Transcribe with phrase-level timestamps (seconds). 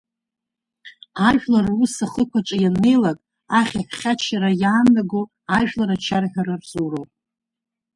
[1.27, 3.17] Ажәлар рус ахықә аҿы ианнеилак
[3.59, 5.21] ахьаҳә-хьачара иаанаго
[5.57, 7.09] ажәлар ачарҳәара рзуроуп.